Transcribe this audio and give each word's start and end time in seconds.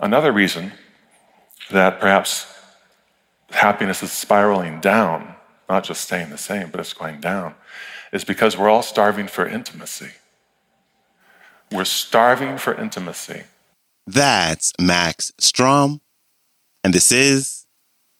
another 0.00 0.32
reason 0.32 0.72
that 1.70 2.00
perhaps 2.00 2.46
happiness 3.50 4.02
is 4.02 4.12
spiraling 4.12 4.80
down, 4.80 5.34
not 5.68 5.84
just 5.84 6.02
staying 6.02 6.30
the 6.30 6.38
same, 6.38 6.70
but 6.70 6.80
it's 6.80 6.92
going 6.92 7.20
down, 7.20 7.54
is 8.12 8.24
because 8.24 8.56
we're 8.56 8.68
all 8.68 8.82
starving 8.82 9.26
for 9.26 9.46
intimacy. 9.46 10.10
We're 11.72 11.84
starving 11.84 12.58
for 12.58 12.74
intimacy. 12.74 13.42
That's 14.06 14.72
Max 14.80 15.32
Strom, 15.38 16.00
and 16.84 16.94
this 16.94 17.10
is 17.10 17.66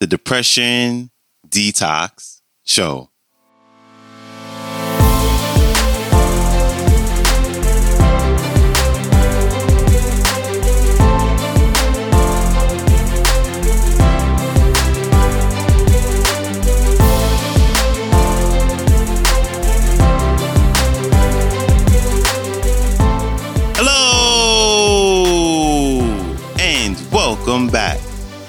the 0.00 0.06
Depression 0.06 1.11
Detox 1.48 2.40
Show. 2.64 3.11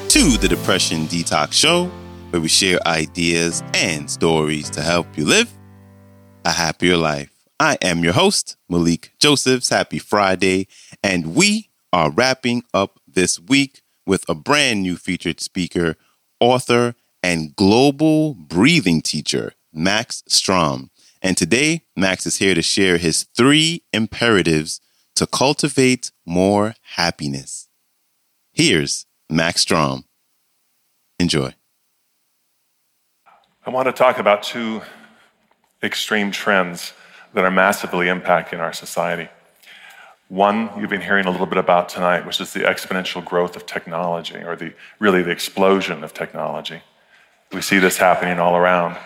To 0.10 0.38
the 0.38 0.48
Depression 0.48 1.06
Detox 1.06 1.52
Show, 1.52 1.88
where 2.30 2.42
we 2.42 2.48
share 2.48 2.80
ideas 2.88 3.62
and 3.74 4.10
stories 4.10 4.70
to 4.72 4.82
help 4.82 5.06
you 5.18 5.26
live 5.26 5.52
a 6.46 6.52
happier 6.52 6.96
life. 6.96 7.30
I 7.60 7.78
am 7.82 8.04
your 8.04 8.14
host, 8.14 8.56
Malikee 8.70 9.10
Josephs. 9.20 9.68
Happy 9.70 10.00
Friday. 10.00 10.68
And 11.04 11.36
we 11.36 11.70
are 11.92 12.10
wrapping 12.10 12.64
up 12.74 13.00
this 13.06 13.38
week 13.38 13.82
with 14.06 14.24
a 14.30 14.34
brand 14.34 14.82
new 14.82 14.96
featured 14.96 15.42
speaker, 15.42 15.98
author, 16.40 16.96
and 17.22 17.53
global 17.56 18.34
breathing 18.34 19.02
teacher, 19.02 19.53
Max 19.74 20.24
Strom. 20.28 20.90
And 21.22 21.36
today, 21.36 21.84
Max 21.98 22.26
is 22.26 22.38
here 22.38 22.56
to 22.56 22.62
share 22.62 22.98
his 22.98 23.24
three 23.36 23.84
imperatives 23.92 24.80
to 25.16 25.28
cultivate 25.28 26.12
more 26.26 26.76
happiness. 26.96 27.68
Here's 28.53 29.06
Max 29.30 29.61
Strom. 29.61 30.06
Enjoy. 31.20 31.53
I 33.66 33.69
want 33.69 33.88
to 33.88 33.92
talk 33.92 34.19
about 34.19 34.44
two 34.44 34.81
extreme 35.84 36.31
trends 36.31 36.94
that 37.34 37.44
are 37.44 37.52
massively 37.52 38.08
impacting 38.08 38.59
our 38.59 38.72
society. 38.72 39.30
One 40.30 40.69
you've 40.78 40.89
been 40.89 41.02
hearing 41.02 41.25
a 41.25 41.31
little 41.31 41.45
bit 41.45 41.58
about 41.58 41.89
tonight, 41.89 42.25
which 42.25 42.39
is 42.39 42.53
the 42.53 42.61
exponential 42.61 43.23
growth 43.23 43.56
of 43.56 43.66
technology, 43.66 44.38
or 44.38 44.56
the 44.56 44.73
really 45.00 45.22
the 45.22 45.31
explosion 45.31 46.03
of 46.03 46.14
technology. 46.14 46.81
We 47.52 47.62
see 47.62 47.80
this 47.80 47.97
happening 47.97 48.39
all 48.39 48.56
around. 48.56 48.97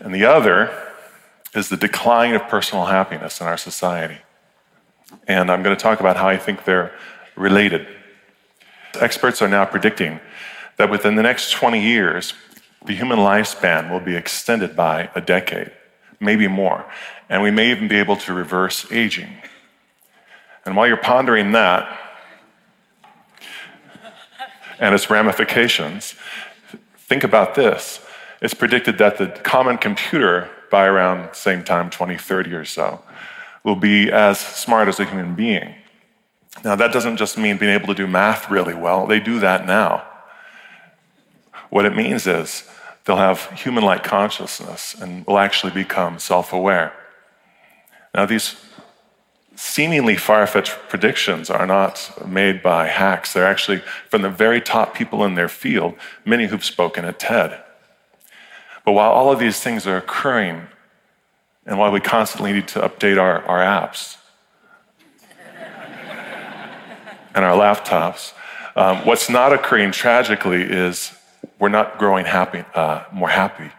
And 0.00 0.14
the 0.14 0.24
other 0.24 0.92
is 1.54 1.68
the 1.68 1.76
decline 1.76 2.34
of 2.34 2.42
personal 2.48 2.86
happiness 2.86 3.40
in 3.40 3.46
our 3.46 3.56
society. 3.56 4.18
And 5.28 5.50
I'm 5.50 5.62
going 5.62 5.76
to 5.76 5.82
talk 5.82 6.00
about 6.00 6.16
how 6.16 6.28
I 6.28 6.36
think 6.36 6.64
they're 6.64 6.92
related. 7.36 7.86
Experts 8.96 9.42
are 9.42 9.48
now 9.48 9.64
predicting 9.64 10.20
that 10.76 10.90
within 10.90 11.14
the 11.14 11.22
next 11.22 11.52
20 11.52 11.80
years, 11.80 12.34
the 12.84 12.94
human 12.94 13.18
lifespan 13.18 13.90
will 13.90 14.00
be 14.00 14.16
extended 14.16 14.76
by 14.76 15.08
a 15.14 15.20
decade, 15.20 15.72
maybe 16.20 16.48
more. 16.48 16.84
And 17.28 17.42
we 17.42 17.50
may 17.50 17.70
even 17.70 17.88
be 17.88 17.96
able 17.96 18.16
to 18.18 18.32
reverse 18.32 18.90
aging. 18.92 19.30
And 20.66 20.76
while 20.76 20.86
you're 20.86 20.96
pondering 20.96 21.52
that 21.52 22.00
and 24.78 24.94
its 24.94 25.08
ramifications, 25.08 26.14
think 26.96 27.24
about 27.24 27.54
this. 27.54 28.00
It's 28.42 28.54
predicted 28.54 28.98
that 28.98 29.18
the 29.18 29.28
common 29.28 29.78
computer, 29.78 30.50
by 30.70 30.86
around 30.86 31.30
the 31.30 31.34
same 31.34 31.64
time, 31.64 31.88
2030 31.90 32.52
or 32.52 32.64
so, 32.64 33.02
will 33.62 33.76
be 33.76 34.10
as 34.10 34.38
smart 34.38 34.88
as 34.88 35.00
a 35.00 35.04
human 35.04 35.34
being. 35.34 35.74
Now, 36.64 36.74
that 36.76 36.92
doesn't 36.92 37.18
just 37.18 37.36
mean 37.36 37.58
being 37.58 37.74
able 37.74 37.88
to 37.88 37.94
do 37.94 38.06
math 38.06 38.50
really 38.50 38.74
well, 38.74 39.06
they 39.06 39.20
do 39.20 39.38
that 39.40 39.66
now. 39.66 40.02
What 41.68 41.84
it 41.84 41.94
means 41.94 42.26
is 42.26 42.68
they'll 43.04 43.16
have 43.16 43.50
human 43.50 43.84
like 43.84 44.02
consciousness 44.02 44.94
and 44.94 45.26
will 45.26 45.38
actually 45.38 45.72
become 45.72 46.18
self 46.18 46.52
aware. 46.52 46.94
Now, 48.14 48.24
these 48.24 48.56
seemingly 49.56 50.16
far 50.16 50.46
fetched 50.46 50.76
predictions 50.88 51.50
are 51.50 51.66
not 51.66 52.26
made 52.26 52.62
by 52.62 52.86
hacks. 52.86 53.32
They're 53.32 53.46
actually 53.46 53.82
from 54.08 54.22
the 54.22 54.30
very 54.30 54.60
top 54.60 54.94
people 54.94 55.24
in 55.24 55.34
their 55.34 55.48
field, 55.48 55.96
many 56.24 56.46
who've 56.46 56.64
spoken 56.64 57.04
at 57.04 57.18
TED. 57.18 57.62
But 58.84 58.92
while 58.92 59.10
all 59.10 59.32
of 59.32 59.38
these 59.38 59.60
things 59.60 59.86
are 59.86 59.96
occurring, 59.96 60.68
and 61.66 61.78
while 61.78 61.92
we 61.92 62.00
constantly 62.00 62.52
need 62.52 62.68
to 62.68 62.80
update 62.80 63.20
our, 63.20 63.42
our 63.44 63.60
apps, 63.60 64.16
and 67.34 67.44
our 67.44 67.56
laptops. 67.56 68.32
Um, 68.76 68.98
what's 69.06 69.28
not 69.28 69.52
occurring 69.52 69.92
tragically 69.92 70.62
is 70.62 71.12
we're 71.58 71.68
not 71.68 71.98
growing 71.98 72.26
happy, 72.26 72.64
uh, 72.74 73.04
more 73.12 73.28
happy. 73.28 73.70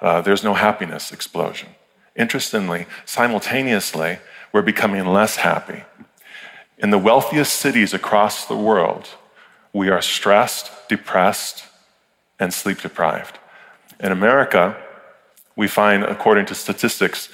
Uh, 0.00 0.20
there's 0.20 0.42
no 0.42 0.54
happiness 0.54 1.12
explosion. 1.12 1.68
Interestingly, 2.16 2.86
simultaneously, 3.04 4.18
we're 4.52 4.62
becoming 4.62 5.06
less 5.06 5.36
happy. 5.36 5.84
In 6.78 6.90
the 6.90 6.98
wealthiest 6.98 7.54
cities 7.54 7.94
across 7.94 8.44
the 8.44 8.56
world, 8.56 9.08
we 9.72 9.88
are 9.88 10.02
stressed, 10.02 10.70
depressed, 10.88 11.64
and 12.38 12.52
sleep 12.52 12.80
deprived. 12.80 13.38
In 14.00 14.12
America, 14.12 14.76
we 15.56 15.68
find, 15.68 16.02
according 16.02 16.46
to 16.46 16.54
statistics, 16.54 17.28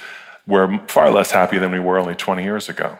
we're 0.46 0.78
far 0.86 1.10
less 1.10 1.30
happy 1.30 1.58
than 1.58 1.72
we 1.72 1.78
were 1.78 1.98
only 1.98 2.14
20 2.14 2.42
years 2.42 2.68
ago. 2.68 2.98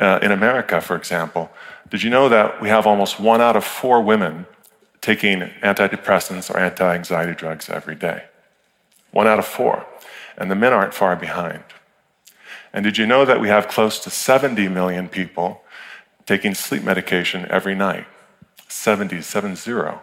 Uh, 0.00 0.18
in 0.22 0.32
America, 0.32 0.80
for 0.80 0.96
example, 0.96 1.50
did 1.90 2.02
you 2.02 2.08
know 2.08 2.28
that 2.28 2.60
we 2.62 2.70
have 2.70 2.86
almost 2.86 3.20
one 3.20 3.40
out 3.40 3.54
of 3.54 3.64
four 3.64 4.00
women 4.00 4.46
taking 5.00 5.40
antidepressants 5.62 6.50
or 6.50 6.58
anti 6.58 6.94
anxiety 6.94 7.34
drugs 7.34 7.68
every 7.68 7.94
day? 7.94 8.24
One 9.10 9.26
out 9.26 9.38
of 9.38 9.46
four. 9.46 9.86
And 10.38 10.50
the 10.50 10.54
men 10.54 10.72
aren't 10.72 10.94
far 10.94 11.16
behind. 11.16 11.62
And 12.72 12.84
did 12.84 12.96
you 12.96 13.06
know 13.06 13.24
that 13.24 13.40
we 13.40 13.48
have 13.48 13.68
close 13.68 13.98
to 14.00 14.10
70 14.10 14.68
million 14.68 15.08
people 15.08 15.62
taking 16.24 16.54
sleep 16.54 16.82
medication 16.82 17.46
every 17.50 17.74
night? 17.74 18.06
70, 18.68 19.20
70. 19.20 19.98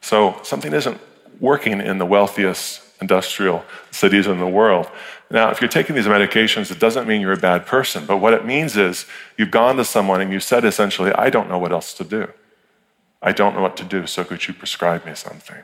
So 0.00 0.40
something 0.42 0.72
isn't 0.72 1.00
working 1.38 1.80
in 1.80 1.98
the 1.98 2.06
wealthiest 2.06 2.80
industrial 3.00 3.64
cities 3.90 4.26
in 4.26 4.38
the 4.38 4.46
world. 4.46 4.88
Now, 5.30 5.50
if 5.50 5.60
you're 5.60 5.68
taking 5.68 5.96
these 5.96 6.06
medications, 6.06 6.70
it 6.70 6.78
doesn't 6.78 7.06
mean 7.06 7.20
you're 7.20 7.32
a 7.32 7.36
bad 7.36 7.66
person, 7.66 8.06
but 8.06 8.18
what 8.18 8.32
it 8.32 8.46
means 8.46 8.76
is 8.76 9.06
you've 9.36 9.50
gone 9.50 9.76
to 9.76 9.84
someone 9.84 10.20
and 10.20 10.32
you 10.32 10.40
said 10.40 10.64
essentially, 10.64 11.12
I 11.12 11.30
don't 11.30 11.48
know 11.48 11.58
what 11.58 11.72
else 11.72 11.92
to 11.94 12.04
do. 12.04 12.32
I 13.22 13.32
don't 13.32 13.54
know 13.54 13.62
what 13.62 13.76
to 13.78 13.84
do, 13.84 14.06
so 14.06 14.24
could 14.24 14.46
you 14.46 14.54
prescribe 14.54 15.04
me 15.04 15.14
something? 15.14 15.62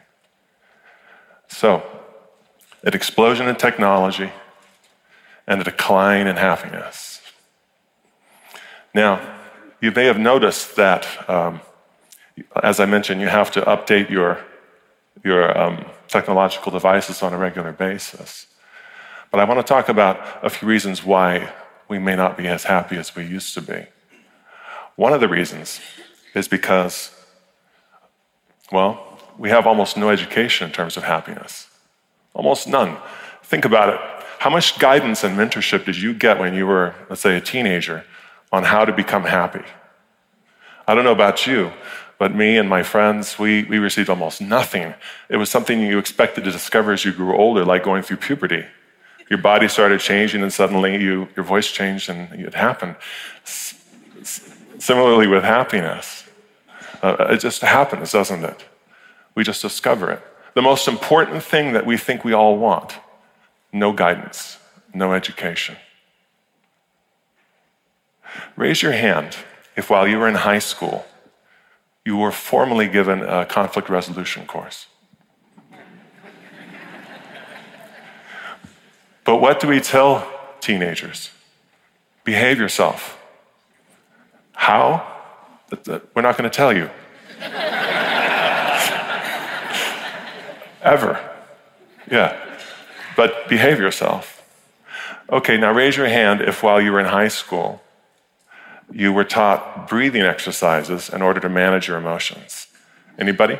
So, 1.49 1.83
an 2.83 2.95
explosion 2.95 3.47
in 3.47 3.57
technology 3.57 4.33
and 5.47 5.61
a 5.61 5.65
decline 5.65 6.27
in 6.27 6.37
happiness. 6.37 7.21
Now, 8.95 9.21
you 9.81 9.91
may 9.91 10.07
have 10.07 10.19
noticed 10.19 10.77
that, 10.77 11.07
um, 11.29 11.61
as 12.63 12.81
I 12.81 12.87
mentioned, 12.87 13.21
you 13.21 13.29
have 13.29 13.51
to 13.53 13.63
update 13.63 14.11
your, 14.11 14.39
your 15.25 15.57
um, 15.59 15.85
technological 16.09 16.73
devices 16.73 17.23
on 17.23 17.33
a 17.33 17.39
regular 17.39 17.73
basis. 17.73 18.47
But 19.31 19.41
I 19.41 19.45
want 19.45 19.61
to 19.61 19.65
talk 19.65 19.89
about 19.89 20.45
a 20.45 20.51
few 20.51 20.69
reasons 20.69 21.05
why 21.05 21.53
we 21.89 21.99
may 21.99 22.17
not 22.17 22.37
be 22.37 22.47
as 22.49 22.65
happy 22.65 22.97
as 22.97 23.15
we 23.17 23.25
used 23.25 23.55
to 23.55 23.63
be. 23.63 23.87
One 24.97 25.13
of 25.13 25.21
the 25.21 25.29
reasons 25.29 25.81
is 26.35 26.49
because, 26.49 27.11
well, 28.71 29.19
we 29.39 29.49
have 29.51 29.67
almost 29.67 29.97
no 29.97 30.11
education 30.11 30.67
in 30.67 30.73
terms 30.73 30.97
of 30.97 31.05
happiness. 31.05 31.69
Almost 32.35 32.69
none. 32.69 32.97
Think 33.43 33.65
about 33.65 33.89
it. 33.95 34.01
How 34.39 34.51
much 34.51 34.79
guidance 34.79 35.25
and 35.25 35.37
mentorship 35.37 35.85
did 35.85 35.97
you 35.97 36.15
get 36.15 36.39
when 36.39 36.55
you 36.55 36.67
were, 36.67 36.95
let's 37.09 37.23
say, 37.23 37.37
a 37.37 37.41
teenager 37.41 38.05
on 38.51 38.65
how 38.65 38.85
to 38.85 38.93
become 38.93 39.25
happy? 39.25 39.65
I 40.87 40.95
don't 40.95 41.05
know 41.05 41.13
about 41.13 41.47
you, 41.47 41.73
but 42.23 42.35
me 42.35 42.51
and 42.61 42.69
my 42.69 42.83
friends, 42.95 43.39
we, 43.39 43.65
we 43.65 43.79
received 43.79 44.09
almost 44.09 44.41
nothing. 44.41 44.95
It 45.29 45.39
was 45.43 45.51
something 45.51 45.81
you 45.81 45.99
expected 45.99 46.45
to 46.45 46.53
discover 46.53 46.93
as 46.93 47.05
you 47.05 47.13
grew 47.13 47.37
older, 47.37 47.65
like 47.65 47.83
going 47.83 48.03
through 48.03 48.19
puberty 48.29 48.65
your 49.33 49.39
body 49.39 49.67
started 49.67 49.99
changing 49.99 50.43
and 50.43 50.53
suddenly 50.53 51.03
you, 51.03 51.27
your 51.35 51.43
voice 51.43 51.73
changed 51.73 52.11
and 52.11 52.31
it 52.39 52.53
happened. 52.53 52.97
S- 53.45 53.75
similarly 54.79 55.27
with 55.27 55.43
happiness, 55.43 56.29
uh, 57.03 57.17
it 57.31 57.41
just 57.41 57.63
happens, 57.63 58.13
doesn't 58.13 58.45
it? 58.45 58.63
We 59.35 59.43
just 59.43 59.63
discover 59.63 60.11
it. 60.11 60.23
The 60.53 60.61
most 60.61 60.87
important 60.87 61.43
thing 61.43 61.73
that 61.73 61.87
we 61.87 61.97
think 61.97 62.27
we 62.27 62.35
all 62.35 62.59
want 62.59 62.99
no 63.73 63.95
guidance, 63.95 64.59
no 64.93 65.15
education. 65.15 65.77
Raise 68.55 68.83
your 68.83 68.93
hand 68.93 69.35
if 69.77 69.89
while 69.89 70.07
you 70.07 70.19
were 70.19 70.29
in 70.29 70.35
high 70.35 70.59
school, 70.59 71.07
you 72.05 72.17
were 72.17 72.33
formally 72.33 72.89
given 72.89 73.23
a 73.23 73.45
conflict 73.47 73.89
resolution 73.89 74.47
course? 74.47 74.87
but 79.25 79.37
what 79.37 79.61
do 79.61 79.69
we 79.69 79.81
tell 79.81 80.27
teenagers? 80.61 81.31
Behave 82.25 82.59
yourself. 82.59 83.19
How? 84.53 85.07
We're 86.15 86.23
not 86.23 86.37
going 86.37 86.51
to 86.51 86.57
tell 86.57 86.73
you. 86.73 86.91
Ever. 90.83 91.31
Yeah. 92.11 92.59
But 93.17 93.49
behave 93.49 93.79
yourself. 93.79 94.43
Okay, 95.31 95.57
now 95.57 95.73
raise 95.73 95.97
your 95.97 96.09
hand 96.09 96.41
if 96.41 96.63
while 96.63 96.81
you 96.81 96.93
were 96.93 97.01
in 97.01 97.07
high 97.07 97.29
school, 97.29 97.82
you 98.93 99.13
were 99.13 99.25
taught 99.25 99.89
breathing 99.89 100.23
exercises 100.23 101.09
in 101.09 101.23
order 101.23 101.41
to 101.41 101.49
manage 101.49 101.89
your 101.89 101.97
emotions. 101.97 102.67
Anybody? 103.19 103.59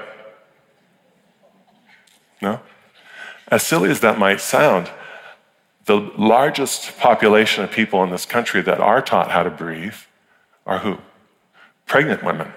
No? 2.41 2.61
As 3.49 3.63
silly 3.63 3.91
as 3.91 4.01
that 4.01 4.19
might 4.19 4.41
sound, 4.41 4.91
the 5.85 5.97
largest 6.17 6.99
population 6.99 7.65
of 7.65 7.71
people 7.71 8.03
in 8.05 8.11
this 8.11 8.27
country 8.27 8.63
that 8.63 8.81
are 8.81 9.03
taught 9.03 9.31
how 9.31 9.43
to 9.43 9.51
breathe 9.51 9.97
are 10.67 10.79
who? 10.79 10.99
Pregnant 11.87 12.23
women. 12.23 12.53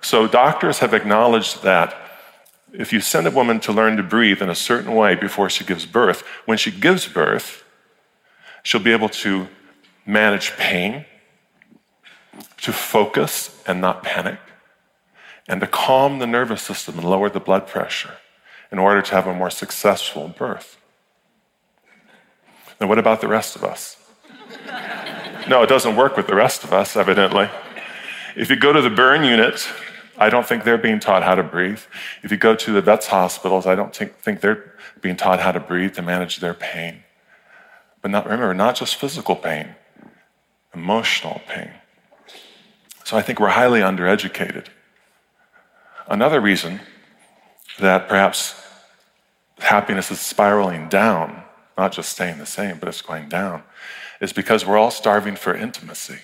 So 0.00 0.26
doctors 0.26 0.78
have 0.78 0.94
acknowledged 0.94 1.62
that 1.62 1.94
if 2.72 2.92
you 2.92 3.00
send 3.00 3.26
a 3.26 3.30
woman 3.30 3.60
to 3.60 3.72
learn 3.72 3.96
to 3.96 4.02
breathe 4.02 4.42
in 4.42 4.50
a 4.50 4.54
certain 4.54 4.94
way 4.94 5.14
before 5.14 5.48
she 5.50 5.64
gives 5.64 5.86
birth, 5.86 6.22
when 6.44 6.58
she 6.58 6.70
gives 6.70 7.06
birth, 7.06 7.64
she'll 8.62 8.80
be 8.80 8.92
able 8.92 9.08
to 9.08 9.48
manage 10.06 10.56
pain, 10.56 11.04
to 12.58 12.72
focus 12.72 13.62
and 13.66 13.80
not 13.80 14.02
panic, 14.02 14.38
and 15.48 15.60
to 15.60 15.66
calm 15.66 16.18
the 16.18 16.26
nervous 16.26 16.62
system 16.62 16.98
and 16.98 17.08
lower 17.08 17.28
the 17.28 17.40
blood 17.40 17.66
pressure 17.66 18.14
in 18.72 18.78
order 18.78 19.02
to 19.02 19.12
have 19.12 19.26
a 19.26 19.34
more 19.34 19.50
successful 19.50 20.28
birth. 20.28 20.78
Now, 22.80 22.88
what 22.88 22.98
about 22.98 23.20
the 23.20 23.28
rest 23.28 23.56
of 23.56 23.64
us? 23.64 23.96
no, 25.48 25.62
it 25.62 25.68
doesn't 25.68 25.96
work 25.96 26.16
with 26.16 26.26
the 26.26 26.34
rest 26.34 26.64
of 26.64 26.72
us, 26.72 26.96
evidently. 26.96 27.48
If 28.36 28.50
you 28.50 28.56
go 28.56 28.72
to 28.72 28.82
the 28.82 28.90
burn 28.90 29.24
unit, 29.24 29.66
I 30.18 30.28
don't 30.30 30.46
think 30.46 30.64
they're 30.64 30.78
being 30.78 31.00
taught 31.00 31.22
how 31.22 31.34
to 31.34 31.42
breathe. 31.42 31.80
If 32.22 32.30
you 32.30 32.36
go 32.36 32.54
to 32.54 32.72
the 32.72 32.82
vets' 32.82 33.06
hospitals, 33.06 33.66
I 33.66 33.74
don't 33.74 33.94
think, 33.94 34.40
they're 34.40 34.74
being 35.00 35.16
taught 35.16 35.40
how 35.40 35.52
to 35.52 35.60
breathe 35.60 35.94
to 35.94 36.02
manage 36.02 36.38
their 36.38 36.54
pain. 36.54 37.02
But 38.02 38.10
not, 38.10 38.24
remember, 38.24 38.52
not 38.54 38.76
just 38.76 38.96
physical 38.96 39.36
pain, 39.36 39.74
emotional 40.76 41.40
pain. 41.48 41.70
So 43.04 43.16
I 43.16 43.22
think 43.22 43.40
we're 43.40 43.48
highly 43.48 43.80
undereducated. 43.80 44.66
Another 46.08 46.40
reason 46.40 46.80
that 47.78 48.08
perhaps 48.08 48.54
happiness 49.58 50.10
is 50.10 50.20
spiraling 50.20 50.88
down, 50.88 51.42
not 51.76 51.92
just 51.92 52.10
staying 52.10 52.38
the 52.38 52.46
same, 52.46 52.78
but 52.78 52.88
it's 52.88 53.02
going 53.02 53.28
down, 53.28 53.62
is 54.20 54.32
because 54.32 54.64
we're 54.64 54.76
all 54.76 54.90
starving 54.90 55.34
for 55.36 55.54
intimacy. 55.54 56.20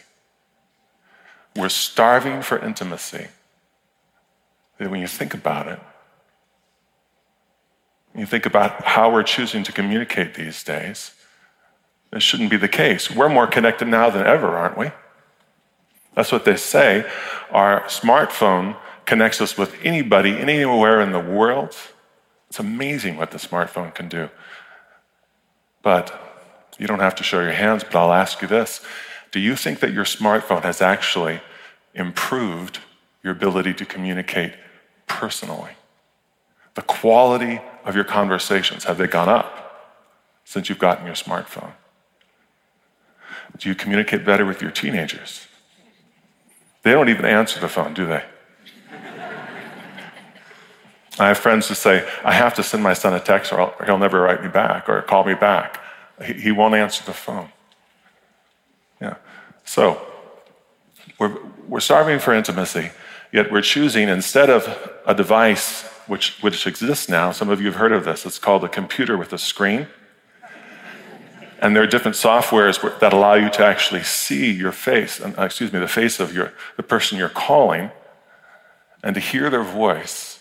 We're 1.56 1.68
starving 1.68 2.42
for 2.42 2.58
intimacy 2.58 3.28
when 4.88 5.00
you 5.00 5.06
think 5.06 5.34
about 5.34 5.68
it, 5.68 5.80
you 8.14 8.26
think 8.26 8.46
about 8.46 8.84
how 8.84 9.10
we're 9.10 9.22
choosing 9.22 9.62
to 9.64 9.72
communicate 9.72 10.34
these 10.34 10.62
days, 10.62 11.12
this 12.12 12.22
shouldn't 12.22 12.50
be 12.50 12.58
the 12.58 12.68
case. 12.68 13.10
We're 13.10 13.30
more 13.30 13.46
connected 13.46 13.88
now 13.88 14.10
than 14.10 14.26
ever, 14.26 14.48
aren't 14.48 14.76
we? 14.76 14.90
That's 16.14 16.30
what 16.30 16.44
they 16.44 16.56
say. 16.56 17.10
Our 17.50 17.80
smartphone 17.84 18.76
connects 19.06 19.40
us 19.40 19.56
with 19.56 19.74
anybody, 19.82 20.36
anywhere 20.36 21.00
in 21.00 21.12
the 21.12 21.20
world. 21.20 21.74
It's 22.48 22.58
amazing 22.58 23.16
what 23.16 23.30
the 23.30 23.38
smartphone 23.38 23.94
can 23.94 24.08
do. 24.08 24.28
But 25.80 26.12
you 26.78 26.86
don't 26.86 27.00
have 27.00 27.14
to 27.16 27.22
show 27.22 27.40
your 27.40 27.52
hands, 27.52 27.82
but 27.82 27.96
I'll 27.96 28.12
ask 28.12 28.42
you 28.42 28.48
this 28.48 28.82
Do 29.30 29.40
you 29.40 29.56
think 29.56 29.80
that 29.80 29.92
your 29.92 30.04
smartphone 30.04 30.62
has 30.62 30.82
actually 30.82 31.40
improved 31.94 32.80
your 33.22 33.32
ability 33.32 33.72
to 33.74 33.86
communicate 33.86 34.52
personally? 35.06 35.72
The 36.74 36.82
quality 36.82 37.60
of 37.84 37.94
your 37.94 38.04
conversations, 38.04 38.84
have 38.84 38.98
they 38.98 39.06
gone 39.06 39.28
up 39.30 40.02
since 40.44 40.68
you've 40.68 40.78
gotten 40.78 41.06
your 41.06 41.14
smartphone? 41.14 41.72
Do 43.58 43.68
you 43.68 43.74
communicate 43.74 44.24
better 44.24 44.44
with 44.44 44.60
your 44.60 44.70
teenagers? 44.70 45.46
They 46.82 46.92
don't 46.92 47.08
even 47.08 47.24
answer 47.24 47.60
the 47.60 47.68
phone, 47.68 47.94
do 47.94 48.06
they? 48.06 48.24
I 51.18 51.28
have 51.28 51.38
friends 51.38 51.68
who 51.68 51.74
say, 51.74 52.08
I 52.24 52.32
have 52.32 52.54
to 52.54 52.62
send 52.62 52.82
my 52.82 52.94
son 52.94 53.12
a 53.12 53.20
text 53.20 53.52
or 53.52 53.74
he'll 53.84 53.98
never 53.98 54.20
write 54.20 54.42
me 54.42 54.48
back 54.48 54.88
or 54.88 55.02
call 55.02 55.24
me 55.24 55.34
back. 55.34 55.80
He 56.24 56.52
won't 56.52 56.74
answer 56.74 57.04
the 57.04 57.12
phone. 57.12 57.50
Yeah. 59.00 59.16
So, 59.64 60.00
we're, 61.18 61.36
we're 61.68 61.80
starving 61.80 62.18
for 62.18 62.32
intimacy. 62.32 62.90
Yet 63.32 63.52
we're 63.52 63.62
choosing, 63.62 64.08
instead 64.08 64.50
of 64.50 64.90
a 65.06 65.14
device 65.14 65.82
which, 66.06 66.42
which 66.42 66.66
exists 66.66 67.08
now, 67.08 67.32
some 67.32 67.48
of 67.48 67.60
you 67.60 67.66
have 67.66 67.76
heard 67.76 67.92
of 67.92 68.04
this, 68.04 68.26
it's 68.26 68.38
called 68.38 68.64
a 68.64 68.68
computer 68.68 69.16
with 69.16 69.32
a 69.32 69.38
screen. 69.38 69.88
And 71.62 71.76
there 71.76 71.82
are 71.84 71.86
different 71.86 72.16
softwares 72.16 72.98
that 72.98 73.12
allow 73.12 73.34
you 73.34 73.48
to 73.50 73.64
actually 73.64 74.02
see 74.02 74.50
your 74.50 74.72
face, 74.72 75.20
uh, 75.20 75.32
excuse 75.38 75.72
me, 75.72 75.78
the 75.78 75.86
face 75.86 76.18
of 76.18 76.34
your, 76.34 76.52
the 76.76 76.82
person 76.82 77.16
you're 77.16 77.28
calling, 77.28 77.92
and 79.00 79.14
to 79.14 79.20
hear 79.20 79.48
their 79.48 79.62
voice. 79.62 80.40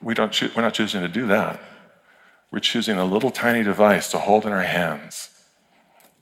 We 0.00 0.14
don't 0.14 0.32
choo- 0.32 0.50
we're 0.56 0.62
not 0.62 0.72
choosing 0.72 1.02
to 1.02 1.08
do 1.08 1.26
that. 1.26 1.60
We're 2.50 2.60
choosing 2.60 2.96
a 2.96 3.04
little 3.04 3.30
tiny 3.30 3.62
device 3.62 4.10
to 4.12 4.18
hold 4.18 4.46
in 4.46 4.52
our 4.52 4.62
hands 4.62 5.28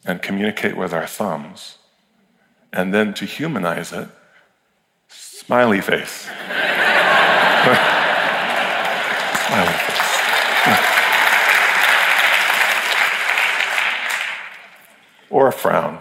and 0.05 0.21
communicate 0.21 0.77
with 0.77 0.93
our 0.93 1.07
thumbs, 1.07 1.79
and 2.73 2.93
then 2.93 3.15
to 3.15 3.25
humanize 3.25 3.93
it 3.93 4.09
Smiley 5.09 5.81
face. 5.81 6.23
Smiley 9.49 9.73
face. 9.73 10.00
Or 15.31 15.49
a 15.49 15.53
frown. 15.53 16.01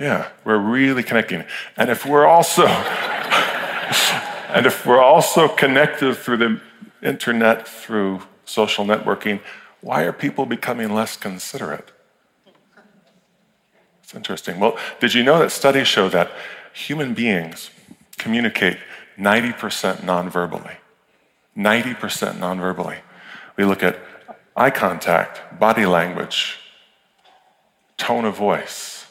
Yeah, 0.00 0.28
we're 0.44 0.58
really 0.58 1.04
connecting. 1.04 1.44
And 1.76 1.88
if 1.90 2.04
we're 2.04 2.26
also 2.26 2.66
and 4.54 4.66
if 4.66 4.86
we're 4.86 5.02
also 5.02 5.48
connected 5.48 6.16
through 6.16 6.36
the 6.38 6.60
internet, 7.02 7.68
through 7.68 8.22
social 8.44 8.84
networking, 8.84 9.40
why 9.80 10.02
are 10.02 10.12
people 10.12 10.46
becoming 10.46 10.94
less 10.94 11.16
considerate? 11.16 11.92
It's 14.02 14.14
interesting. 14.14 14.60
Well, 14.60 14.78
did 15.00 15.14
you 15.14 15.22
know 15.22 15.38
that 15.38 15.52
studies 15.52 15.88
show 15.88 16.08
that 16.08 16.30
human 16.72 17.14
beings 17.14 17.70
communicate 18.16 18.78
90% 19.18 19.96
nonverbally. 19.98 20.76
90% 21.56 22.38
nonverbally. 22.38 22.98
We 23.56 23.64
look 23.64 23.82
at 23.82 23.98
eye 24.56 24.70
contact, 24.70 25.58
body 25.60 25.86
language, 25.86 26.58
tone 27.96 28.24
of 28.24 28.36
voice. 28.36 29.06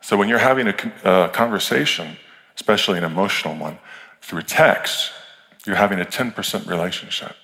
So 0.00 0.16
when 0.16 0.28
you're 0.28 0.38
having 0.38 0.68
a, 0.68 0.92
a 1.04 1.28
conversation, 1.28 2.16
especially 2.54 2.98
an 2.98 3.04
emotional 3.04 3.56
one, 3.56 3.78
through 4.22 4.42
text, 4.42 5.12
you're 5.66 5.76
having 5.76 6.00
a 6.00 6.04
10% 6.04 6.66
relationship. 6.66 7.34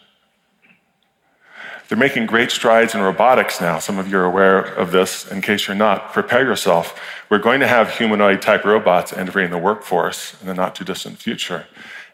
They're 1.89 1.99
making 1.99 2.27
great 2.27 2.51
strides 2.51 2.95
in 2.95 3.03
robotics 3.03 3.61
now. 3.61 3.79
Some 3.79 3.99
of 3.99 4.09
you 4.09 4.17
are 4.17 4.25
aware 4.25 4.61
of 4.61 4.93
this. 4.93 5.31
In 5.31 5.43
case 5.43 5.69
you're 5.69 5.77
not, 5.77 6.13
prepare 6.13 6.43
yourself. 6.43 6.99
We're 7.29 7.39
going 7.39 7.61
to 7.61 7.67
have 7.67 7.99
humanoid 7.99 8.41
type 8.41 8.65
robots 8.65 9.13
entering 9.13 9.51
the 9.51 9.59
workforce 9.59 10.41
in 10.41 10.47
the 10.47 10.55
not 10.55 10.75
too 10.75 10.85
distant 10.85 11.19
future. 11.19 11.67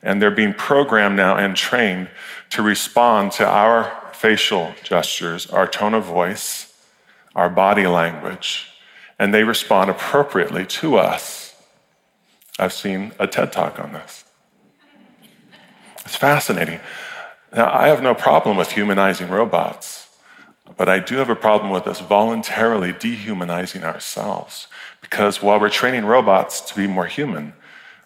And 0.03 0.21
they're 0.21 0.33
being 0.33 0.55
programmed 0.55 1.17
now 1.17 1.37
and 1.37 1.55
trained 1.55 2.09
to 2.51 2.63
respond 2.63 3.33
to 3.33 3.47
our 3.47 3.93
facial 4.13 4.75
gestures, 4.83 5.47
our 5.49 5.67
tone 5.67 5.95
of 5.95 6.05
voice, 6.05 6.68
our 7.35 7.51
body 7.51 7.87
language, 7.87 8.71
and 9.19 9.33
they 9.33 9.45
respond 9.45 9.91
appropriately 9.91 10.65
to 10.67 10.97
us. 10.97 11.55
I've 12.59 12.73
seen 12.73 13.13
a 13.19 13.27
TED 13.27 13.53
talk 13.53 13.79
on 13.79 13.93
this. 13.93 14.25
It's 16.05 16.17
fascinating. 16.17 16.81
Now, 17.55 17.73
I 17.73 17.89
have 17.89 18.03
no 18.03 18.15
problem 18.15 18.57
with 18.57 18.73
humanizing 18.73 19.29
robots, 19.29 20.09
but 20.77 20.89
I 20.89 20.99
do 20.99 21.17
have 21.17 21.31
a 21.31 21.37
problem 21.37 21.71
with 21.71 21.87
us 21.87 22.01
voluntarily 22.01 22.93
dehumanizing 22.93 23.85
ourselves. 23.85 24.69
Because 25.01 25.43
while 25.43 25.61
we're 25.61 25.71
training 25.71 26.05
robots 26.05 26.61
to 26.63 26.75
be 26.75 26.87
more 26.87 27.07
human, 27.07 27.55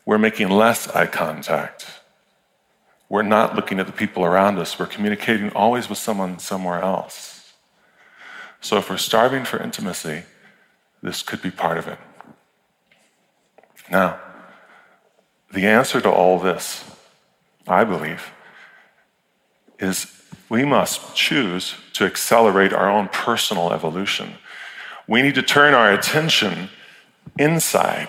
we're 0.05 0.19
making 0.19 0.51
less 0.51 0.89
eye 0.89 1.07
contact. 1.07 1.87
We're 3.09 3.23
not 3.23 3.55
looking 3.55 3.79
at 3.79 3.87
the 3.87 3.93
people 3.93 4.25
around 4.25 4.59
us, 4.59 4.79
we're 4.79 4.87
communicating 4.87 5.51
always 5.51 5.89
with 5.89 5.99
someone 5.99 6.39
somewhere 6.39 6.81
else. 6.81 7.42
So 8.63 8.79
if 8.79 8.89
we're 8.89 8.97
starving 8.97 9.45
for 9.45 9.61
intimacy, 9.61 10.23
this 11.03 11.23
could 11.23 11.43
be 11.43 11.51
part 11.51 11.79
of 11.79 11.89
it. 11.89 11.99
Now, 13.91 14.21
the 15.53 15.67
answer 15.67 16.01
to 16.01 16.09
all 16.09 16.39
this, 16.39 16.85
I 17.67 17.83
believe, 17.83 18.31
is 19.81 20.07
we 20.49 20.65
must 20.65 21.15
choose 21.17 21.75
to 21.95 22.05
accelerate 22.05 22.73
our 22.73 22.89
own 22.89 23.09
personal 23.09 23.73
evolution. 23.73 24.35
We 25.09 25.23
need 25.23 25.35
to 25.35 25.43
turn 25.43 25.75
our 25.75 25.93
attention 25.93 26.71
inside 27.37 28.09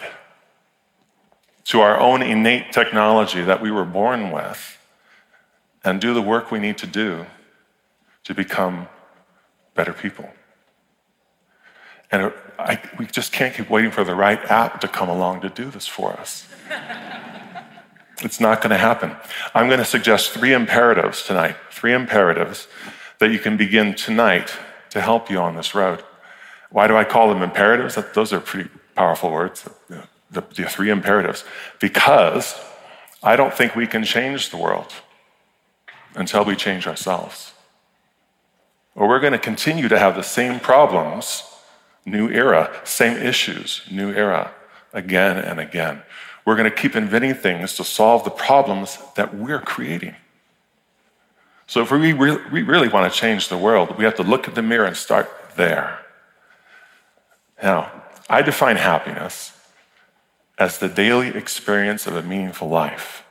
to 1.66 1.82
our 1.82 2.00
own 2.00 2.22
innate 2.22 2.72
technology 2.72 3.42
that 3.42 3.60
we 3.60 3.72
were 3.72 3.86
born 3.86 4.30
with 4.30 4.78
and 5.84 6.00
do 6.00 6.14
the 6.14 6.22
work 6.22 6.52
we 6.52 6.60
need 6.60 6.78
to 6.78 6.88
do 6.88 7.26
to 8.26 8.36
become 8.36 8.88
better 9.74 9.94
people. 9.94 10.30
And 12.14 12.32
I, 12.60 12.80
we 13.00 13.08
just 13.08 13.34
can't 13.34 13.56
keep 13.56 13.72
waiting 13.72 13.90
for 13.90 14.04
the 14.04 14.14
right 14.14 14.40
app 14.46 14.80
to 14.82 14.88
come 14.88 15.10
along 15.10 15.42
to 15.42 15.50
do 15.50 15.72
this 15.72 15.88
for 15.88 16.14
us. 16.14 16.48
it's 18.22 18.40
not 18.40 18.62
going 18.62 18.70
to 18.70 18.78
happen. 18.78 19.16
I'm 19.56 19.66
going 19.68 19.80
to 19.80 19.86
suggest 19.86 20.30
three 20.30 20.54
imperatives 20.54 21.24
tonight, 21.24 21.56
three 21.72 21.92
imperatives 21.92 22.68
that 23.18 23.32
you 23.32 23.40
can 23.40 23.58
begin 23.58 23.96
tonight 23.96 24.54
to 24.92 25.02
help 25.02 25.32
you 25.32 25.40
on 25.40 25.56
this 25.56 25.74
road. 25.74 26.04
Why 26.70 26.86
do 26.86 26.96
I 26.96 27.04
call 27.04 27.30
them 27.30 27.42
imperatives? 27.42 27.98
Those 28.14 28.32
are 28.32 28.40
pretty 28.40 28.70
powerful 28.94 29.32
words, 29.32 29.68
the, 30.30 30.42
the 30.42 30.66
three 30.66 30.92
imperatives. 30.92 31.44
Because 31.80 32.56
I 33.24 33.36
don't 33.36 33.56
think 33.56 33.76
we 33.76 33.88
can 33.88 34.04
change 34.04 34.52
the 34.52 34.58
world 34.58 34.94
until 36.14 36.46
we 36.46 36.56
change 36.56 36.86
ourselves. 36.86 37.54
Or 38.94 39.08
we're 39.08 39.20
going 39.20 39.34
to 39.34 39.40
continue 39.40 39.88
to 39.88 39.98
have 39.98 40.16
the 40.16 40.22
same 40.22 40.60
problems, 40.60 41.44
new 42.06 42.30
era, 42.30 42.72
same 42.84 43.18
issues, 43.18 43.82
new 43.90 44.12
era, 44.12 44.52
again 44.94 45.38
and 45.38 45.60
again. 45.60 46.02
We're 46.46 46.56
going 46.56 46.70
to 46.70 46.76
keep 46.76 46.96
inventing 46.96 47.36
things 47.36 47.76
to 47.76 47.84
solve 47.84 48.24
the 48.24 48.30
problems 48.30 48.98
that 49.16 49.34
we're 49.34 49.62
creating. 49.62 50.16
So, 51.68 51.82
if 51.82 51.92
we, 51.92 52.12
re- 52.12 52.44
we 52.52 52.62
really 52.62 52.90
want 52.90 53.12
to 53.12 53.18
change 53.18 53.48
the 53.48 53.58
world, 53.58 53.98
we 53.98 54.04
have 54.04 54.16
to 54.16 54.24
look 54.24 54.48
at 54.48 54.56
the 54.56 54.62
mirror 54.62 54.86
and 54.86 54.98
start 54.98 55.32
there. 55.56 56.00
Now, 57.62 57.92
I 58.30 58.42
define 58.42 58.76
happiness 58.76 59.54
as 60.58 60.80
the 60.80 60.90
daily 60.90 61.30
experience 61.30 62.06
of 62.06 62.16
a 62.16 62.22
meaningful 62.22 62.68
life. 62.68 63.24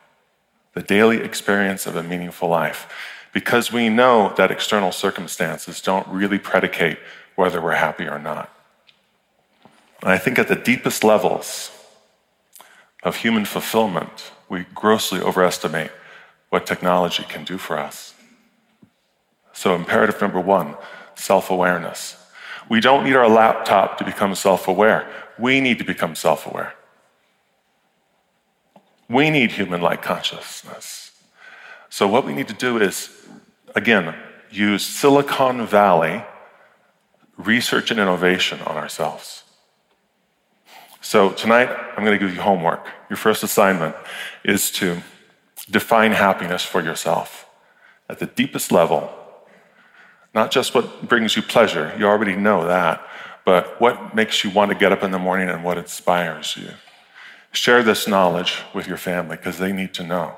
The 0.75 0.83
daily 0.83 1.19
experience 1.19 1.87
of 1.87 1.97
a 1.97 2.03
meaningful 2.03 2.49
life 2.49 2.89
because 3.33 3.73
we 3.73 3.89
know 3.89 4.33
that 4.37 4.51
external 4.51 4.93
circumstances 4.93 5.81
don't 5.81 6.07
really 6.09 6.39
predicate 6.39 6.99
whether 7.35 7.61
we're 7.61 7.75
happy 7.75 8.07
or 8.07 8.19
not. 8.19 8.52
And 10.03 10.11
I 10.11 10.19
think 10.19 10.39
at 10.39 10.49
the 10.49 10.57
deepest 10.57 11.05
levels 11.05 11.71
of 13.03 13.17
human 13.17 13.45
fulfillment, 13.45 14.33
we 14.49 14.67
grossly 14.75 15.21
overestimate 15.21 15.91
what 16.51 16.67
technology 16.67 17.25
can 17.29 17.45
do 17.45 17.57
for 17.57 17.79
us. 17.79 18.15
So, 19.53 19.75
imperative 19.75 20.21
number 20.21 20.41
one 20.41 20.77
self 21.15 21.51
awareness. 21.51 22.17
We 22.69 22.81
don't 22.81 23.05
need 23.05 23.17
our 23.17 23.29
laptop 23.29 23.99
to 23.99 24.05
become 24.05 24.35
self 24.35 24.69
aware, 24.69 25.09
we 25.39 25.61
need 25.61 25.79
to 25.79 25.85
become 25.85 26.15
self 26.15 26.47
aware. 26.47 26.75
We 29.09 29.31
need 29.31 29.53
human 29.53 29.81
like 29.81 30.03
consciousness. 30.03 31.13
So, 31.89 32.09
what 32.09 32.27
we 32.27 32.35
need 32.35 32.49
to 32.49 32.55
do 32.55 32.79
is 32.79 33.11
again, 33.75 34.15
use 34.51 34.85
Silicon 34.85 35.67
Valley 35.67 36.25
research 37.37 37.91
and 37.91 37.99
innovation 37.99 38.61
on 38.63 38.77
ourselves. 38.77 39.45
So 41.05 41.33
tonight, 41.33 41.69
I'm 41.69 42.05
going 42.05 42.17
to 42.17 42.25
give 42.25 42.33
you 42.33 42.41
homework. 42.41 42.87
Your 43.11 43.17
first 43.17 43.43
assignment 43.43 43.97
is 44.45 44.71
to 44.73 45.03
define 45.69 46.13
happiness 46.13 46.65
for 46.65 46.81
yourself 46.81 47.45
at 48.09 48.21
the 48.21 48.27
deepest 48.27 48.71
level. 48.71 49.13
Not 50.33 50.53
just 50.53 50.77
what 50.77 51.09
brings 51.09 51.35
you 51.35 51.43
pleasure, 51.43 51.93
you 51.99 52.07
already 52.07 52.37
know 52.37 52.69
that, 52.69 53.05
but 53.45 53.81
what 53.81 54.15
makes 54.15 54.45
you 54.45 54.51
want 54.51 54.71
to 54.71 54.77
get 54.77 54.93
up 54.93 55.03
in 55.03 55.11
the 55.11 55.19
morning 55.19 55.49
and 55.49 55.65
what 55.65 55.77
inspires 55.77 56.57
you. 56.57 56.71
Share 57.51 57.83
this 57.83 58.07
knowledge 58.07 58.63
with 58.73 58.87
your 58.87 58.97
family 58.97 59.37
because 59.37 59.59
they 59.59 59.73
need 59.73 59.93
to 59.95 60.05
know. 60.05 60.37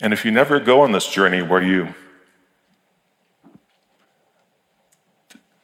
And 0.00 0.12
if 0.12 0.24
you 0.24 0.30
never 0.30 0.60
go 0.60 0.82
on 0.82 0.92
this 0.92 1.08
journey 1.08 1.42
where 1.42 1.60
you 1.60 1.92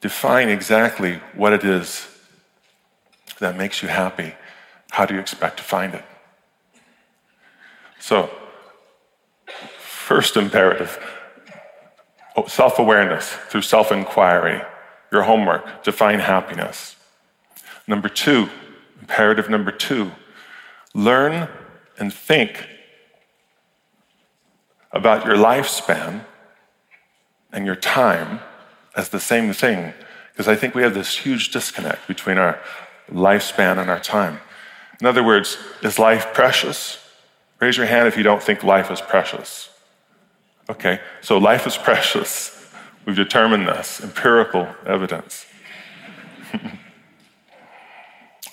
define 0.00 0.48
exactly 0.48 1.20
what 1.36 1.52
it 1.52 1.62
is 1.62 2.08
that 3.40 3.56
makes 3.56 3.82
you 3.82 3.88
happy, 3.88 4.34
how 4.90 5.06
do 5.06 5.14
you 5.14 5.20
expect 5.20 5.58
to 5.58 5.62
find 5.62 5.94
it? 5.94 6.04
So, 7.98 8.30
first 9.78 10.36
imperative 10.36 10.98
oh, 12.36 12.46
self 12.46 12.78
awareness 12.78 13.28
through 13.48 13.62
self 13.62 13.90
inquiry, 13.90 14.62
your 15.10 15.22
homework, 15.22 15.82
define 15.82 16.20
happiness. 16.20 16.96
Number 17.86 18.08
two, 18.08 18.48
imperative 19.00 19.48
number 19.48 19.70
two, 19.70 20.12
learn 20.94 21.48
and 21.98 22.12
think 22.12 22.68
about 24.92 25.26
your 25.26 25.36
lifespan 25.36 26.24
and 27.52 27.66
your 27.66 27.76
time 27.76 28.40
as 28.96 29.10
the 29.10 29.20
same 29.20 29.52
thing, 29.52 29.92
because 30.32 30.48
I 30.48 30.56
think 30.56 30.74
we 30.74 30.82
have 30.82 30.94
this 30.94 31.18
huge 31.18 31.50
disconnect 31.50 32.08
between 32.08 32.38
our 32.38 32.60
lifespan 33.10 33.78
and 33.78 33.90
our 33.90 34.00
time. 34.00 34.40
In 35.00 35.06
other 35.06 35.22
words, 35.22 35.58
is 35.82 35.98
life 35.98 36.32
precious? 36.32 36.98
Raise 37.60 37.76
your 37.76 37.86
hand 37.86 38.08
if 38.08 38.16
you 38.16 38.22
don't 38.22 38.42
think 38.42 38.62
life 38.62 38.90
is 38.90 39.00
precious. 39.00 39.70
Okay, 40.68 41.00
so 41.20 41.38
life 41.38 41.66
is 41.66 41.76
precious. 41.88 42.52
We've 43.04 43.16
determined 43.16 43.68
this, 43.68 44.00
empirical 44.02 44.68
evidence. 44.84 45.46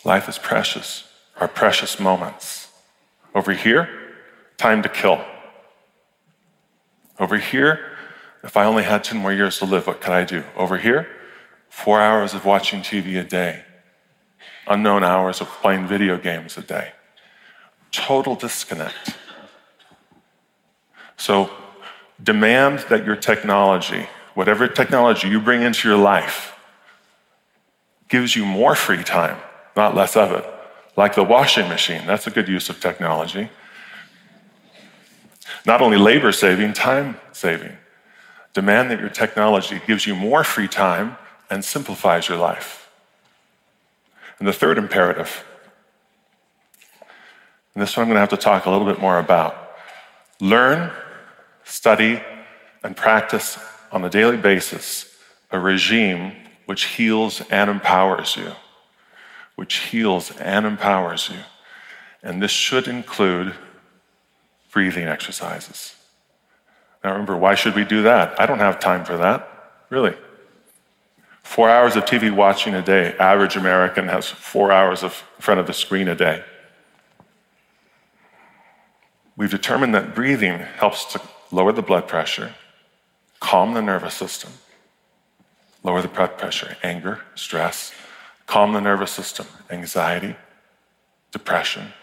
life 0.03 0.29
is 0.29 0.37
precious, 0.37 1.09
our 1.39 1.47
precious 1.47 1.99
moments. 1.99 2.67
Over 3.33 3.53
here, 3.53 3.89
time 4.57 4.83
to 4.83 4.89
kill. 4.89 5.23
Over 7.19 7.37
here, 7.37 7.79
if 8.43 8.57
I 8.57 8.65
only 8.65 8.83
had 8.83 9.03
10 9.03 9.17
more 9.17 9.33
years 9.33 9.57
to 9.59 9.65
live, 9.65 9.87
what 9.87 10.01
could 10.01 10.13
I 10.13 10.23
do? 10.23 10.43
Over 10.55 10.77
here, 10.77 11.07
four 11.69 11.99
hours 11.99 12.33
of 12.33 12.45
watching 12.45 12.81
TV 12.81 13.19
a 13.19 13.23
day, 13.23 13.63
unknown 14.67 15.03
hours 15.03 15.41
of 15.41 15.47
playing 15.47 15.87
video 15.87 16.17
games 16.17 16.57
a 16.57 16.61
day. 16.61 16.93
Total 17.91 18.35
disconnect. 18.35 19.15
So, 21.17 21.49
demand 22.21 22.79
that 22.89 23.05
your 23.05 23.15
technology, 23.15 24.07
whatever 24.33 24.67
technology 24.67 25.27
you 25.27 25.39
bring 25.39 25.61
into 25.61 25.87
your 25.87 25.97
life, 25.97 26.57
gives 28.09 28.35
you 28.35 28.45
more 28.45 28.75
free 28.75 29.03
time, 29.03 29.37
not 29.75 29.95
less 29.95 30.15
of 30.15 30.31
it. 30.31 30.45
Like 30.95 31.15
the 31.15 31.23
washing 31.23 31.67
machine, 31.69 32.05
that's 32.05 32.27
a 32.27 32.31
good 32.31 32.47
use 32.47 32.69
of 32.69 32.79
technology. 32.79 33.49
Not 35.65 35.81
only 35.81 35.97
labor 35.97 36.31
saving, 36.31 36.73
time 36.73 37.19
saving. 37.31 37.77
Demand 38.53 38.91
that 38.91 38.99
your 38.99 39.09
technology 39.09 39.81
gives 39.87 40.05
you 40.05 40.15
more 40.15 40.43
free 40.43 40.67
time 40.67 41.17
and 41.49 41.63
simplifies 41.63 42.29
your 42.29 42.37
life. 42.37 42.82
And 44.39 44.47
the 44.47 44.53
third 44.53 44.77
imperative, 44.77 45.43
and 47.73 47.81
this 47.81 47.97
one 47.97 48.03
I'm 48.03 48.07
going 48.09 48.15
to 48.15 48.19
have 48.19 48.29
to 48.29 48.37
talk 48.37 48.65
a 48.65 48.69
little 48.69 48.85
bit 48.85 48.99
more 48.99 49.17
about 49.17 49.71
learn, 50.39 50.91
study, 51.63 52.21
and 52.83 52.95
practice 52.95 53.57
on 53.91 54.03
a 54.03 54.09
daily 54.09 54.37
basis 54.37 55.09
a 55.51 55.59
regime 55.59 56.33
which 56.65 56.85
heals 56.85 57.41
and 57.49 57.69
empowers 57.69 58.35
you. 58.35 58.53
Which 59.55 59.75
heals 59.75 60.31
and 60.37 60.65
empowers 60.65 61.29
you. 61.29 61.37
And 62.23 62.41
this 62.41 62.51
should 62.51 62.87
include 62.87 63.53
breathing 64.71 65.05
exercises. 65.05 65.95
Now 67.03 67.11
remember, 67.11 67.37
why 67.37 67.53
should 67.53 67.75
we 67.75 67.83
do 67.83 68.01
that? 68.03 68.39
I 68.39 68.45
don't 68.45 68.59
have 68.59 68.79
time 68.79 69.05
for 69.05 69.17
that, 69.17 69.47
really. 69.89 70.15
Four 71.43 71.69
hours 71.69 71.95
of 71.95 72.05
TV 72.05 72.33
watching 72.33 72.73
a 72.73 72.81
day. 72.81 73.15
Average 73.19 73.57
American 73.57 74.07
has 74.07 74.27
four 74.27 74.71
hours 74.71 75.03
of, 75.03 75.23
in 75.37 75.41
front 75.41 75.59
of 75.59 75.67
the 75.67 75.73
screen 75.73 76.07
a 76.07 76.15
day. 76.15 76.43
We've 79.35 79.51
determined 79.51 79.93
that 79.93 80.15
breathing 80.15 80.59
helps 80.59 81.05
to 81.13 81.21
lower 81.51 81.71
the 81.71 81.81
blood 81.81 82.07
pressure, 82.07 82.55
calm 83.39 83.73
the 83.73 83.81
nervous 83.81 84.13
system, 84.13 84.51
lower 85.83 86.01
the 86.01 86.07
blood 86.07 86.37
pressure, 86.37 86.77
anger, 86.81 87.21
stress, 87.35 87.93
calm 88.47 88.73
the 88.73 88.81
nervous 88.81 89.11
system, 89.11 89.45
anxiety, 89.69 90.35
depression, 91.31 91.93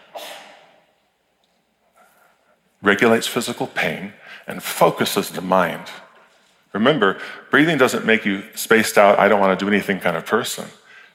regulates 2.81 3.27
physical 3.27 3.67
pain, 3.67 4.13
and 4.47 4.61
focuses 4.61 5.29
the 5.29 5.41
mind. 5.41 5.89
Remember, 6.73 7.19
breathing 7.49 7.77
doesn't 7.77 8.05
make 8.05 8.25
you 8.25 8.43
spaced 8.55 8.97
out, 8.97 9.19
I 9.19 9.27
don't 9.27 9.39
want 9.39 9.57
to 9.57 9.65
do 9.65 9.69
anything 9.69 9.99
kind 9.99 10.15
of 10.15 10.25
person. 10.25 10.65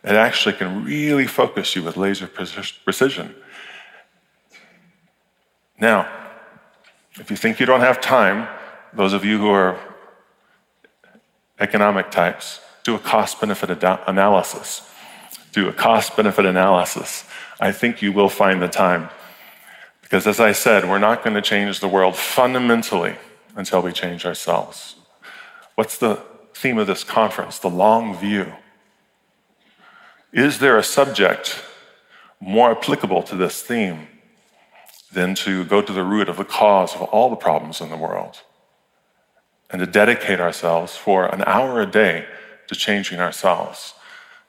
It 0.04 0.12
actually 0.12 0.54
can 0.54 0.84
really 0.84 1.26
focus 1.26 1.74
you 1.74 1.82
with 1.82 1.96
laser 1.96 2.26
precision. 2.26 3.34
Now, 5.80 6.08
if 7.18 7.30
you 7.30 7.36
think 7.36 7.58
you 7.58 7.66
don't 7.66 7.80
have 7.80 8.00
time, 8.00 8.48
those 8.92 9.12
of 9.12 9.24
you 9.24 9.38
who 9.38 9.48
are 9.48 9.78
economic 11.58 12.10
types, 12.10 12.60
do 12.84 12.94
a 12.94 12.98
cost 12.98 13.40
benefit 13.40 13.82
ad- 13.82 14.00
analysis. 14.06 14.88
Do 15.52 15.68
a 15.68 15.72
cost 15.72 16.16
benefit 16.16 16.44
analysis. 16.44 17.24
I 17.58 17.72
think 17.72 18.02
you 18.02 18.12
will 18.12 18.28
find 18.28 18.60
the 18.60 18.68
time. 18.68 19.08
Because 20.02 20.26
as 20.26 20.38
I 20.38 20.52
said, 20.52 20.88
we're 20.88 20.98
not 20.98 21.24
going 21.24 21.34
to 21.34 21.42
change 21.42 21.80
the 21.80 21.88
world 21.88 22.14
fundamentally 22.14 23.16
until 23.56 23.82
we 23.82 23.92
change 23.92 24.24
ourselves. 24.24 24.96
What's 25.76 25.98
the 25.98 26.22
theme 26.54 26.78
of 26.78 26.86
this 26.86 27.04
conference? 27.04 27.58
The 27.58 27.70
long 27.70 28.16
view. 28.16 28.52
Is 30.32 30.58
there 30.58 30.78
a 30.78 30.82
subject 30.82 31.62
more 32.40 32.70
applicable 32.70 33.22
to 33.24 33.36
this 33.36 33.62
theme 33.62 34.08
than 35.12 35.34
to 35.34 35.64
go 35.64 35.80
to 35.82 35.92
the 35.92 36.02
root 36.02 36.28
of 36.28 36.38
the 36.38 36.44
cause 36.44 36.94
of 36.94 37.02
all 37.02 37.30
the 37.30 37.36
problems 37.36 37.80
in 37.80 37.90
the 37.90 37.96
world 37.96 38.40
and 39.70 39.80
to 39.80 39.86
dedicate 39.86 40.40
ourselves 40.40 40.96
for 40.96 41.26
an 41.26 41.44
hour 41.46 41.80
a 41.80 41.86
day 41.86 42.26
to 42.68 42.74
changing 42.74 43.20
ourselves, 43.20 43.94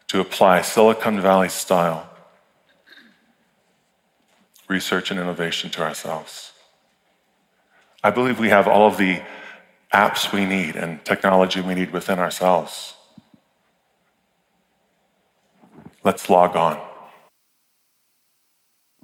to 0.07 0.21
apply 0.21 0.61
Silicon 0.61 1.19
Valley 1.19 1.49
style 1.49 2.09
research 4.69 5.11
and 5.11 5.19
innovation 5.19 5.69
to 5.71 5.81
ourselves? 5.81 6.53
I 8.01 8.11
believe 8.11 8.39
we 8.39 8.49
have 8.49 8.67
all 8.67 8.87
of 8.87 8.97
the 8.97 9.21
apps 9.93 10.31
we 10.31 10.45
need 10.45 10.75
and 10.75 11.03
technology 11.05 11.61
we 11.61 11.75
need 11.75 11.91
within 11.91 12.19
ourselves. 12.19 12.93
Let's 16.03 16.29
log 16.29 16.55
on. 16.55 16.79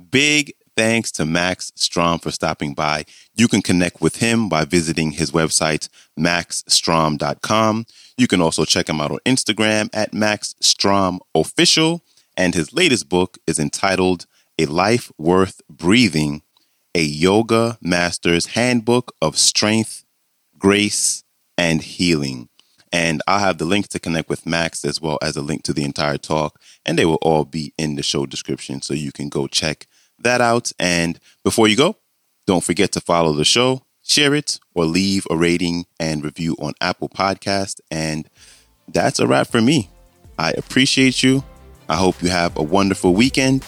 Big 0.09 0.53
thanks 0.75 1.11
to 1.13 1.25
Max 1.25 1.71
Strom 1.75 2.19
for 2.19 2.31
stopping 2.31 2.73
by. 2.73 3.05
You 3.35 3.47
can 3.47 3.61
connect 3.61 4.01
with 4.01 4.17
him 4.17 4.49
by 4.49 4.65
visiting 4.65 5.11
his 5.11 5.31
website, 5.31 5.89
maxstrom.com. 6.17 7.85
You 8.17 8.27
can 8.27 8.41
also 8.41 8.65
check 8.65 8.89
him 8.89 8.99
out 9.01 9.11
on 9.11 9.19
Instagram 9.25 9.89
at 9.93 10.11
maxstromofficial. 10.11 12.01
And 12.35 12.55
his 12.55 12.73
latest 12.73 13.09
book 13.09 13.37
is 13.45 13.59
entitled 13.59 14.25
A 14.57 14.65
Life 14.65 15.11
Worth 15.17 15.61
Breathing, 15.69 16.41
a 16.95 17.03
Yoga 17.03 17.77
Master's 17.81 18.47
Handbook 18.47 19.13
of 19.21 19.37
Strength, 19.37 20.02
Grace, 20.63 21.25
and 21.57 21.81
Healing. 21.81 22.47
And 22.93 23.21
I'll 23.27 23.39
have 23.39 23.57
the 23.57 23.65
link 23.65 23.89
to 23.89 23.99
connect 23.99 24.29
with 24.29 24.45
Max 24.45 24.85
as 24.85 25.01
well 25.01 25.19
as 25.21 25.35
a 25.35 25.41
link 25.41 25.63
to 25.63 25.73
the 25.73 25.83
entire 25.83 26.17
talk. 26.17 26.61
And 26.85 26.97
they 26.97 27.05
will 27.05 27.19
all 27.21 27.43
be 27.43 27.73
in 27.77 27.95
the 27.95 28.03
show 28.03 28.25
description. 28.25 28.81
So 28.81 28.93
you 28.93 29.11
can 29.11 29.27
go 29.27 29.47
check 29.47 29.87
that 30.19 30.39
out. 30.39 30.71
And 30.79 31.19
before 31.43 31.67
you 31.67 31.75
go, 31.75 31.97
don't 32.47 32.63
forget 32.63 32.93
to 32.93 33.01
follow 33.01 33.33
the 33.33 33.43
show, 33.43 33.81
share 34.03 34.33
it, 34.33 34.59
or 34.73 34.85
leave 34.85 35.27
a 35.29 35.35
rating 35.35 35.85
and 35.99 36.23
review 36.23 36.55
on 36.59 36.75
Apple 36.79 37.09
Podcast. 37.09 37.81
And 37.91 38.29
that's 38.87 39.19
a 39.19 39.27
wrap 39.27 39.47
for 39.47 39.61
me. 39.61 39.89
I 40.39 40.51
appreciate 40.51 41.23
you. 41.23 41.43
I 41.89 41.97
hope 41.97 42.23
you 42.23 42.29
have 42.29 42.55
a 42.57 42.63
wonderful 42.63 43.13
weekend, 43.13 43.65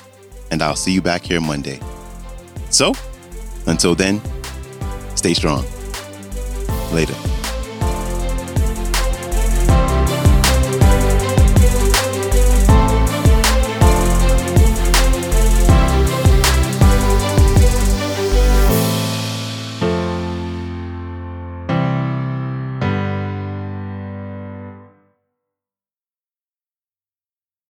and 0.50 0.62
I'll 0.64 0.78
see 0.78 0.94
you 0.94 1.02
back 1.02 1.24
here 1.24 1.42
Monday. 1.42 1.82
So, 2.70 2.94
until 3.68 3.96
then, 3.96 4.22
stay 5.16 5.34
strong. 5.34 5.66
Later. 6.94 7.45